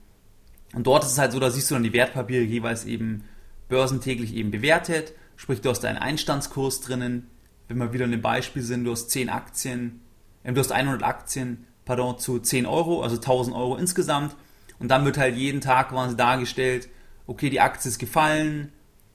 Und 0.74 0.86
dort 0.86 1.04
ist 1.04 1.12
es 1.12 1.18
halt 1.18 1.32
so, 1.32 1.40
da 1.40 1.50
siehst 1.50 1.70
du 1.70 1.74
dann 1.74 1.82
die 1.82 1.92
Wertpapiere 1.92 2.44
jeweils 2.44 2.84
eben 2.84 3.24
börsentäglich 3.68 4.34
eben 4.34 4.50
bewertet, 4.50 5.14
sprich 5.36 5.60
du 5.60 5.70
hast 5.70 5.84
einen 5.84 5.98
Einstandskurs 5.98 6.80
drinnen, 6.80 7.28
wenn 7.68 7.78
wir 7.78 7.92
wieder 7.92 8.06
in 8.06 8.10
dem 8.10 8.22
Beispiel 8.22 8.62
sind, 8.62 8.84
du 8.84 8.92
hast 8.92 9.10
10 9.10 9.28
Aktien, 9.28 10.00
äh, 10.42 10.52
du 10.52 10.60
hast 10.60 10.72
100 10.72 11.02
Aktien, 11.02 11.66
pardon, 11.84 12.18
zu 12.18 12.38
10 12.38 12.66
Euro, 12.66 13.02
also 13.02 13.16
1000 13.16 13.54
Euro 13.54 13.76
insgesamt. 13.76 14.34
Und 14.78 14.88
dann 14.88 15.04
wird 15.04 15.18
halt 15.18 15.36
jeden 15.36 15.60
Tag 15.60 15.90
quasi 15.90 16.16
dargestellt, 16.16 16.88
okay, 17.26 17.50
die 17.50 17.60
Aktie 17.60 17.88
ist 17.88 17.98
gefallen 17.98 18.72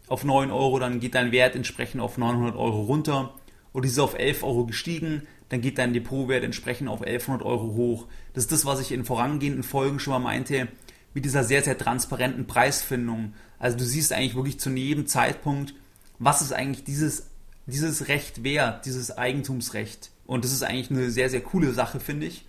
auf 0.07 0.23
9 0.23 0.51
Euro, 0.51 0.79
dann 0.79 0.99
geht 0.99 1.15
dein 1.15 1.31
Wert 1.31 1.55
entsprechend 1.55 2.01
auf 2.01 2.17
900 2.17 2.55
Euro 2.55 2.81
runter. 2.81 3.33
Oder 3.71 3.83
die 3.83 3.89
ist 3.89 3.99
auf 3.99 4.17
11 4.17 4.43
Euro 4.43 4.65
gestiegen, 4.65 5.27
dann 5.53 5.61
geht 5.61 5.77
dein 5.77 5.93
Depotwert 5.93 6.43
entsprechend 6.43 6.89
auf 6.89 7.01
1100 7.01 7.45
Euro 7.45 7.75
hoch. 7.75 8.07
Das 8.33 8.45
ist 8.45 8.51
das, 8.51 8.65
was 8.65 8.81
ich 8.81 8.91
in 8.91 9.05
vorangehenden 9.05 9.61
Folgen 9.61 9.99
schon 9.99 10.13
mal 10.13 10.19
meinte, 10.19 10.67
mit 11.13 11.25
dieser 11.25 11.43
sehr, 11.43 11.61
sehr 11.61 11.77
transparenten 11.77 12.47
Preisfindung. 12.47 13.33
Also 13.59 13.77
du 13.77 13.85
siehst 13.85 14.13
eigentlich 14.13 14.35
wirklich 14.35 14.59
zu 14.59 14.71
jedem 14.71 15.05
Zeitpunkt, 15.05 15.75
was 16.17 16.41
ist 16.41 16.53
eigentlich 16.53 16.83
dieses 16.83 17.27
dieses 17.65 18.07
Recht 18.07 18.43
wert, 18.43 18.85
dieses 18.85 19.15
Eigentumsrecht. 19.15 20.11
Und 20.25 20.43
das 20.43 20.51
ist 20.51 20.63
eigentlich 20.63 20.91
eine 20.91 21.11
sehr, 21.11 21.29
sehr 21.29 21.41
coole 21.41 21.71
Sache, 21.71 21.99
finde 21.99 22.25
ich, 22.25 22.45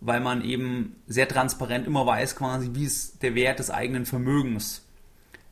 weil 0.00 0.20
man 0.20 0.44
eben 0.44 0.96
sehr 1.06 1.28
transparent 1.28 1.86
immer 1.86 2.06
weiß 2.06 2.36
quasi, 2.36 2.70
wie 2.74 2.84
ist 2.84 3.22
der 3.22 3.34
Wert 3.34 3.58
des 3.58 3.70
eigenen 3.70 4.06
Vermögens, 4.06 4.82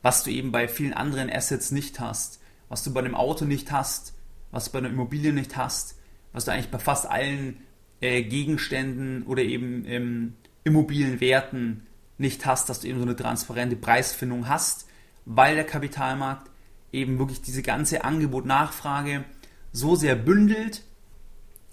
was 0.01 0.23
du 0.23 0.31
eben 0.31 0.51
bei 0.51 0.67
vielen 0.67 0.93
anderen 0.93 1.29
Assets 1.29 1.71
nicht 1.71 1.99
hast, 1.99 2.39
was 2.69 2.83
du 2.83 2.93
bei 2.93 3.01
einem 3.01 3.15
Auto 3.15 3.45
nicht 3.45 3.71
hast, 3.71 4.13
was 4.51 4.65
du 4.65 4.71
bei 4.71 4.79
einer 4.79 4.89
Immobilie 4.89 5.33
nicht 5.33 5.55
hast, 5.57 5.95
was 6.35 6.45
du 6.45 6.51
eigentlich 6.51 6.69
bei 6.69 6.79
fast 6.79 7.09
allen 7.09 7.57
äh, 8.01 8.21
Gegenständen 8.23 9.23
oder 9.23 9.41
eben 9.41 9.85
ähm, 9.87 10.33
Immobilienwerten 10.65 11.87
nicht 12.17 12.45
hast, 12.45 12.67
dass 12.67 12.81
du 12.81 12.87
eben 12.87 12.99
so 12.99 13.05
eine 13.05 13.15
transparente 13.15 13.77
Preisfindung 13.77 14.49
hast, 14.49 14.87
weil 15.23 15.55
der 15.55 15.63
Kapitalmarkt 15.63 16.51
eben 16.91 17.19
wirklich 17.19 17.41
diese 17.41 17.61
ganze 17.61 18.03
Angebot-Nachfrage 18.03 19.23
so 19.71 19.95
sehr 19.95 20.15
bündelt, 20.15 20.83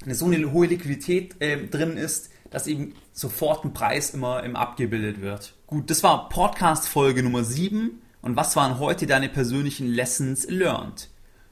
so 0.07 0.27
eine 0.27 0.53
hohe 0.53 0.67
Liquidität 0.67 1.41
äh, 1.41 1.67
drin 1.67 1.97
ist, 1.97 2.31
dass 2.51 2.69
eben 2.69 2.95
sofort 3.13 3.65
ein 3.65 3.73
Preis 3.73 4.11
immer 4.11 4.45
im 4.45 4.55
abgebildet 4.55 5.21
wird. 5.21 5.55
Gut, 5.67 5.91
das 5.91 6.05
war 6.05 6.29
Podcast 6.29 6.87
Folge 6.87 7.25
Nummer 7.25 7.43
7 7.43 8.01
und 8.21 8.37
was 8.37 8.55
waren 8.55 8.79
heute 8.79 9.09
deine 9.09 9.29
persönlichen 9.29 9.89
Lessons 9.89 10.49
learned? 10.49 11.09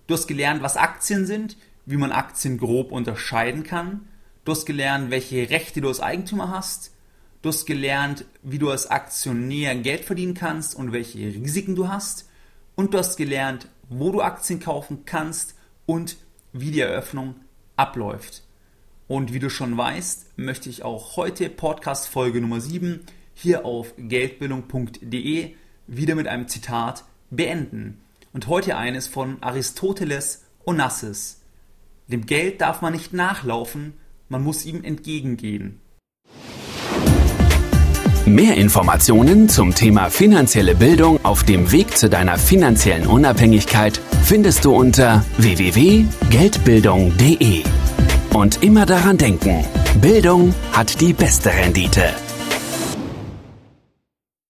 Du 0.06 0.14
hast 0.14 0.28
gelernt, 0.28 0.62
was 0.62 0.76
Aktien 0.76 1.26
sind, 1.26 1.56
wie 1.90 1.96
man 1.96 2.12
Aktien 2.12 2.57
grob 2.57 2.92
unterscheiden 2.92 3.64
kann. 3.64 4.09
Du 4.44 4.53
hast 4.53 4.64
gelernt, 4.64 5.11
welche 5.11 5.50
Rechte 5.50 5.81
du 5.81 5.88
als 5.88 6.00
Eigentümer 6.00 6.50
hast. 6.50 6.94
Du 7.42 7.48
hast 7.48 7.66
gelernt, 7.66 8.24
wie 8.42 8.59
du 8.59 8.70
als 8.70 8.87
Aktionär 8.90 9.74
Geld 9.74 10.05
verdienen 10.05 10.35
kannst 10.35 10.74
und 10.74 10.92
welche 10.92 11.18
Risiken 11.18 11.74
du 11.74 11.88
hast 11.88 12.29
und 12.76 12.94
du 12.94 12.98
hast 12.98 13.16
gelernt, 13.16 13.68
wo 13.88 14.12
du 14.12 14.20
Aktien 14.20 14.61
kaufen 14.61 15.05
kannst 15.05 15.55
und 15.87 16.16
wie 16.53 16.70
die 16.70 16.81
Eröffnung 16.81 17.35
abläuft. 17.76 18.44
Und 19.09 19.33
wie 19.33 19.40
du 19.40 19.50
schon 19.50 19.76
weißt, 19.76 20.38
möchte 20.38 20.68
ich 20.68 20.85
auch 20.85 21.16
heute 21.16 21.50
Podcast 21.50 22.09
Folge 22.09 22.40
Nummer 22.40 22.61
7 22.61 23.00
hier 23.35 23.64
auf 23.64 23.94
geldbildung.de 23.98 25.55
wieder 25.88 26.14
mit 26.14 26.29
einem 26.29 26.46
Zitat 26.46 27.05
beenden. 27.31 28.00
Und 28.33 28.46
heute 28.46 28.76
eines 28.76 29.09
von 29.09 29.42
Aristoteles 29.42 30.44
Onassis. 30.64 31.39
Dem 32.10 32.26
Geld 32.26 32.60
darf 32.60 32.82
man 32.82 32.92
nicht 32.92 33.12
nachlaufen, 33.12 33.94
man 34.28 34.42
muss 34.42 34.64
ihm 34.64 34.82
entgegengehen. 34.82 35.78
Mehr 38.26 38.56
Informationen 38.56 39.48
zum 39.48 39.72
Thema 39.74 40.10
finanzielle 40.10 40.74
Bildung 40.74 41.24
auf 41.24 41.44
dem 41.44 41.70
Weg 41.70 41.96
zu 41.96 42.10
deiner 42.10 42.36
finanziellen 42.36 43.06
Unabhängigkeit 43.06 44.00
findest 44.24 44.64
du 44.64 44.74
unter 44.74 45.24
www.geldbildung.de. 45.38 47.62
Und 48.34 48.60
immer 48.62 48.86
daran 48.86 49.16
denken, 49.16 49.64
Bildung 50.00 50.52
hat 50.72 51.00
die 51.00 51.12
beste 51.12 51.50
Rendite. 51.50 52.12